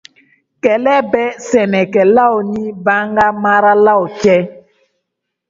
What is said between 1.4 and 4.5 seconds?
sɛnɛkɛlaw ni baganmaralaw cɛ.